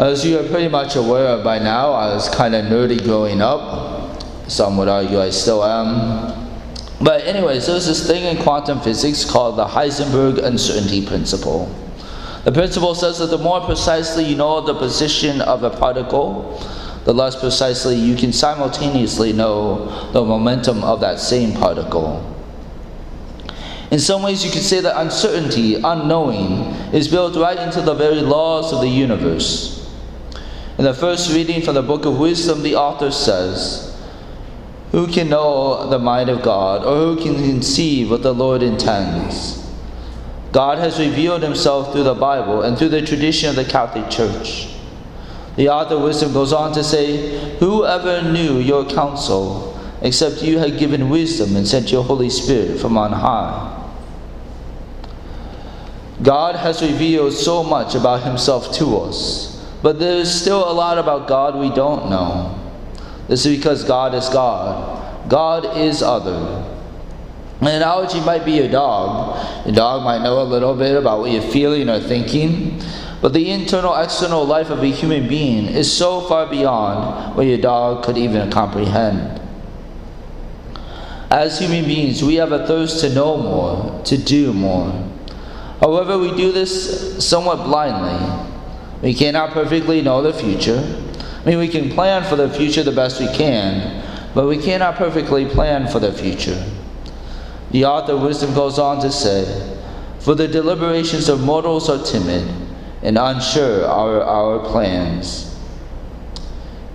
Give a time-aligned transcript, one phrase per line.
[0.00, 3.42] As you are pretty much aware of by now, I was kind of nerdy growing
[3.42, 4.22] up.
[4.48, 6.56] Some would argue I still am.
[7.02, 11.66] But, anyways, there's this thing in quantum physics called the Heisenberg uncertainty principle.
[12.44, 16.58] The principle says that the more precisely you know the position of a particle,
[17.04, 22.24] the less precisely you can simultaneously know the momentum of that same particle.
[23.90, 28.22] In some ways, you could say that uncertainty, unknowing, is built right into the very
[28.22, 29.76] laws of the universe.
[30.80, 33.94] In the first reading from the book of wisdom, the author says,
[34.92, 39.62] Who can know the mind of God, or who can conceive what the Lord intends?
[40.52, 44.74] God has revealed himself through the Bible and through the tradition of the Catholic Church.
[45.56, 50.78] The author of wisdom goes on to say, Whoever knew your counsel, except you had
[50.78, 53.92] given wisdom and sent your Holy Spirit from on high?
[56.22, 60.98] God has revealed so much about himself to us, but there is still a lot
[60.98, 62.56] about God we don't know.
[63.28, 65.28] This is because God is God.
[65.28, 66.66] God is other.
[67.60, 69.66] An analogy might be a dog.
[69.66, 72.82] A dog might know a little bit about what you're feeling or thinking,
[73.20, 77.58] but the internal external life of a human being is so far beyond what your
[77.58, 79.40] dog could even comprehend.
[81.30, 84.90] As human beings, we have a thirst to know more, to do more.
[85.80, 88.49] However, we do this somewhat blindly.
[89.02, 90.78] We cannot perfectly know the future.
[91.40, 94.96] I mean, we can plan for the future the best we can, but we cannot
[94.96, 96.62] perfectly plan for the future.
[97.70, 99.78] The author of wisdom goes on to say,
[100.18, 102.46] For the deliberations of mortals are timid,
[103.02, 105.46] and unsure are our plans.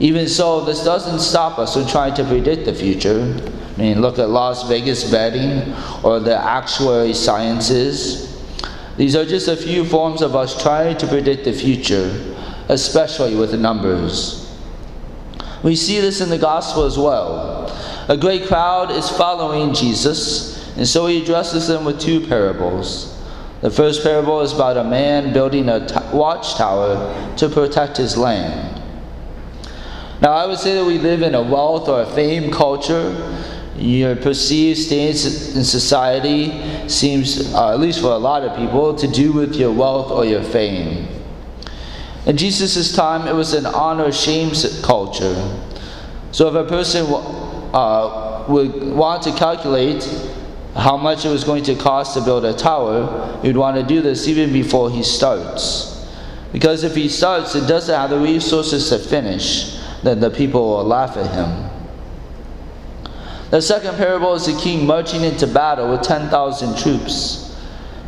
[0.00, 3.34] Even so, this doesn't stop us from trying to predict the future.
[3.76, 8.33] I mean, look at Las Vegas betting or the actuary sciences.
[8.96, 12.34] These are just a few forms of us trying to predict the future,
[12.68, 14.40] especially with the numbers.
[15.62, 17.70] We see this in the gospel as well.
[18.08, 23.10] A great crowd is following Jesus, and so he addresses them with two parables.
[23.62, 28.82] The first parable is about a man building a t- watchtower to protect his land.
[30.20, 33.10] Now, I would say that we live in a wealth or a fame culture
[33.76, 39.08] your perceived status in society seems, uh, at least for a lot of people, to
[39.08, 41.08] do with your wealth or your fame.
[42.26, 44.52] In Jesus' time, it was an honor shame
[44.82, 45.34] culture.
[46.32, 50.02] So if a person uh, would want to calculate
[50.74, 54.00] how much it was going to cost to build a tower, he'd want to do
[54.00, 56.08] this even before he starts.
[56.52, 60.84] Because if he starts and doesn't have the resources to finish, then the people will
[60.84, 61.73] laugh at him.
[63.54, 67.56] The second parable is the king marching into battle with 10,000 troops.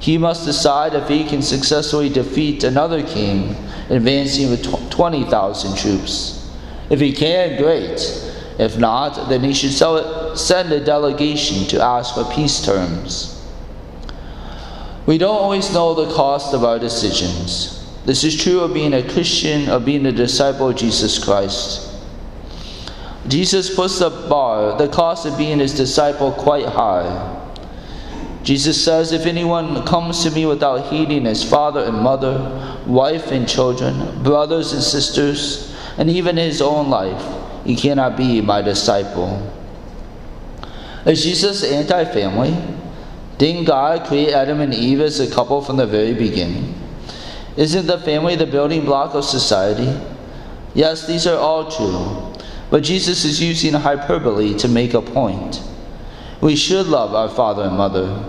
[0.00, 3.54] He must decide if he can successfully defeat another king
[3.88, 6.52] advancing with 20,000 troops.
[6.90, 8.00] If he can, great.
[8.58, 9.74] If not, then he should
[10.36, 13.40] send a delegation to ask for peace terms.
[15.06, 17.86] We don't always know the cost of our decisions.
[18.04, 21.87] This is true of being a Christian, of being a disciple of Jesus Christ.
[23.28, 27.34] Jesus puts the bar, the cost of being his disciple, quite high.
[28.42, 33.46] Jesus says, If anyone comes to me without heeding his father and mother, wife and
[33.46, 37.22] children, brothers and sisters, and even his own life,
[37.66, 39.52] he cannot be my disciple.
[41.04, 42.56] Is Jesus anti family?
[43.36, 46.74] Didn't God create Adam and Eve as a couple from the very beginning?
[47.56, 49.94] Isn't the family the building block of society?
[50.74, 52.27] Yes, these are all true.
[52.70, 55.62] But Jesus is using hyperbole to make a point.
[56.40, 58.24] We should love our father and mother.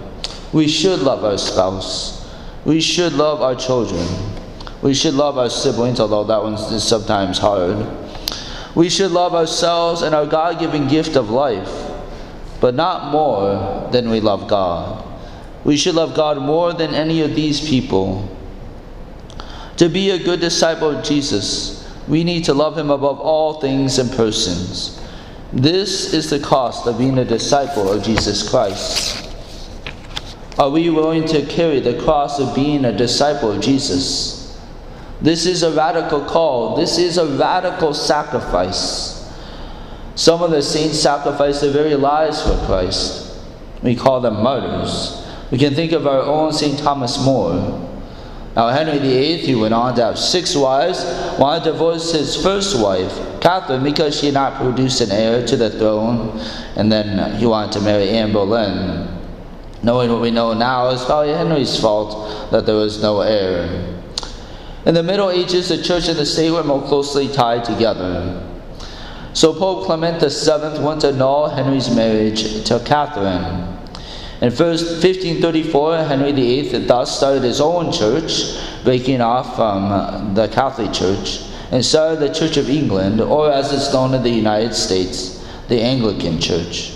[0.53, 2.27] We should love our spouse.
[2.65, 4.07] We should love our children.
[4.81, 7.85] We should love our siblings, although that one is sometimes hard.
[8.75, 11.69] We should love ourselves and our God given gift of life,
[12.61, 15.05] but not more than we love God.
[15.65, 18.29] We should love God more than any of these people.
[19.77, 21.78] To be a good disciple of Jesus,
[22.09, 24.99] we need to love him above all things and persons.
[25.53, 29.27] This is the cost of being a disciple of Jesus Christ.
[30.57, 34.59] Are we willing to carry the cross of being a disciple of Jesus?
[35.21, 36.75] This is a radical call.
[36.75, 39.31] This is a radical sacrifice.
[40.15, 43.37] Some of the saints sacrificed their very lives for Christ.
[43.81, 45.25] We call them martyrs.
[45.51, 46.77] We can think of our own St.
[46.79, 47.88] Thomas More.
[48.59, 51.05] Now, Henry VIII, he went on to have six wives,
[51.39, 55.55] wanted to divorce his first wife, Catherine, because she had not produced an heir to
[55.55, 56.37] the throne,
[56.75, 59.07] and then he wanted to marry Anne Boleyn.
[59.81, 63.97] Knowing what we know now, it's probably Henry's fault that there was no heir.
[64.85, 68.45] In the Middle Ages, the church and the state were more closely tied together.
[69.31, 73.78] So Pope Clement VII went to annul Henry's marriage to Catherine.
[74.41, 80.93] In 1534, Henry VIII thus started his own church, breaking off from uh, the Catholic
[80.93, 81.41] Church,
[81.71, 85.81] and started the Church of England, or as it's known in the United States, the
[85.81, 86.93] Anglican Church.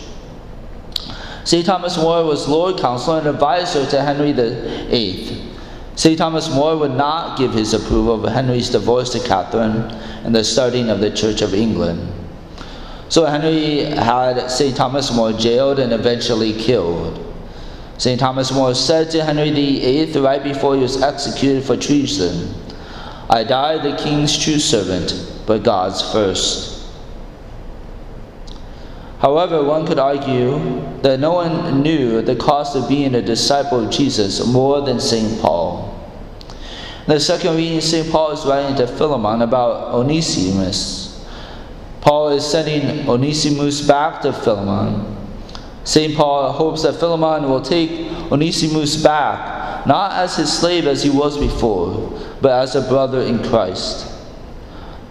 [1.44, 1.66] St.
[1.66, 5.51] Thomas More was Lord Counselor and advisor to Henry VIII.
[5.95, 6.18] St.
[6.18, 9.92] Thomas More would not give his approval of Henry's divorce to Catherine
[10.24, 12.10] and the starting of the Church of England.
[13.10, 14.75] So Henry had St.
[14.78, 17.19] Thomas More jailed and eventually killed.
[17.98, 18.19] St.
[18.19, 22.54] Thomas More said to Henry VIII right before he was executed for treason,
[23.30, 25.13] I die the king's true servant,
[25.45, 26.74] but God's first.
[29.19, 33.90] However, one could argue that no one knew the cost of being a disciple of
[33.90, 35.40] Jesus more than St.
[35.40, 35.98] Paul.
[37.07, 38.12] In the second reading, St.
[38.12, 41.25] Paul is writing to Philemon about Onesimus.
[42.01, 45.23] Paul is sending Onesimus back to Philemon.
[45.83, 46.15] St.
[46.15, 51.38] Paul hopes that Philemon will take Onesimus back, not as his slave as he was
[51.38, 54.09] before, but as a brother in Christ.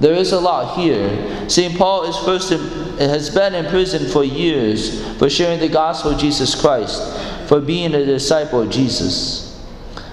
[0.01, 1.49] There is a lot here.
[1.49, 1.77] St.
[1.77, 2.61] Paul is first in,
[2.99, 7.01] has been in prison for years for sharing the gospel of Jesus Christ,
[7.49, 9.43] for being a disciple of Jesus.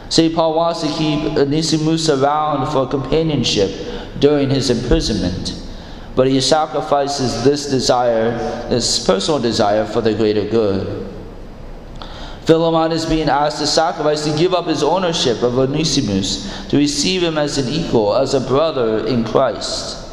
[0.10, 0.34] St.
[0.36, 3.72] Paul wants to keep Onesimus around for companionship
[4.20, 5.54] during his imprisonment,
[6.16, 8.32] but he sacrifices this desire,
[8.70, 11.08] this personal desire, for the greater good.
[12.46, 17.22] Philemon is being asked to sacrifice, to give up his ownership of Onesimus, to receive
[17.22, 20.10] him as an equal, as a brother in Christ.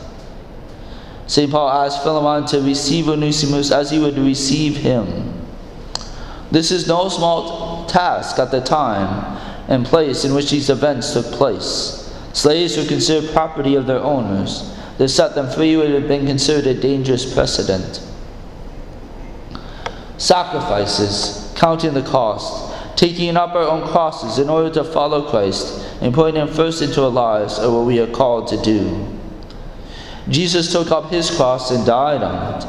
[1.27, 1.51] St.
[1.51, 5.33] Paul asked Philemon to receive Onesimus as he would receive him.
[6.51, 9.37] This is no small task at the time
[9.69, 12.15] and place in which these events took place.
[12.33, 14.76] Slaves were considered property of their owners.
[14.99, 18.03] Set them free would have been considered a dangerous precedent.
[20.19, 26.15] Sacrifices counting the cost, taking up our own crosses in order to follow Christ, and
[26.15, 29.19] putting Him first into our lives are what we are called to do.
[30.29, 32.67] Jesus took up His cross and died on it.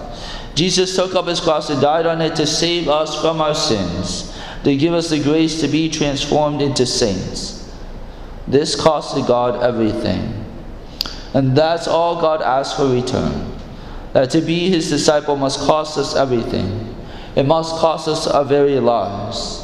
[0.55, 4.35] Jesus took up His cross and died on it to save us from our sins,
[4.63, 7.73] to give us the grace to be transformed into saints.
[8.47, 10.45] This costed God everything.
[11.37, 13.53] And that's all God asks for return.
[14.13, 16.95] That to be His disciple must cost us everything
[17.37, 19.63] it must cost us our very lives.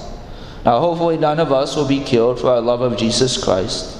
[0.63, 3.97] Now, hopefully, none of us will be killed for our love of Jesus Christ.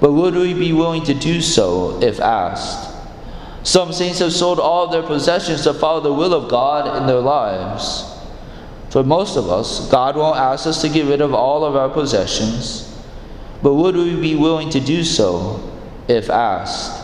[0.00, 2.88] But would we be willing to do so if asked?
[3.64, 7.18] Some saints have sold all their possessions to follow the will of God in their
[7.18, 8.04] lives.
[8.90, 11.88] For most of us, God won't ask us to get rid of all of our
[11.88, 12.96] possessions.
[13.60, 15.68] But would we be willing to do so
[16.06, 16.99] if asked?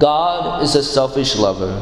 [0.00, 1.80] God is a selfish lover.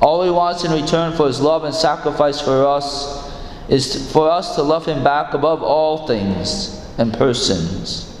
[0.00, 3.32] All he wants in return for his love and sacrifice for us
[3.70, 8.20] is for us to love him back above all things and persons.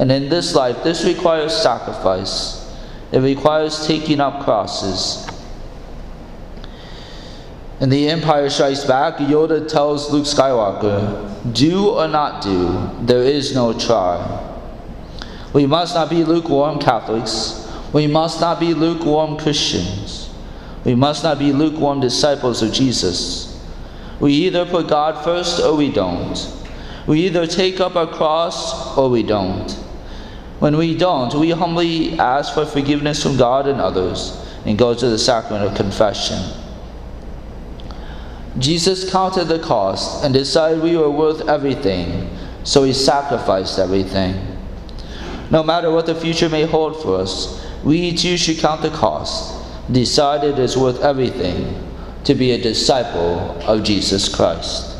[0.00, 2.60] And in this life, this requires sacrifice.
[3.12, 5.24] It requires taking up crosses.
[7.80, 13.54] In The Empire Strikes Back, Yoda tells Luke Skywalker, Do or not do, there is
[13.54, 14.40] no try.
[15.52, 17.63] We must not be lukewarm Catholics.
[17.94, 20.28] We must not be lukewarm Christians.
[20.84, 23.64] We must not be lukewarm disciples of Jesus.
[24.18, 26.36] We either put God first or we don't.
[27.06, 29.70] We either take up our cross or we don't.
[30.58, 35.08] When we don't, we humbly ask for forgiveness from God and others and go to
[35.08, 36.42] the sacrament of confession.
[38.58, 42.28] Jesus counted the cost and decided we were worth everything,
[42.64, 44.34] so he sacrificed everything.
[45.50, 49.54] No matter what the future may hold for us, we too should count the cost
[49.92, 51.80] decide it's worth everything
[52.24, 54.93] to be a disciple of Jesus Christ.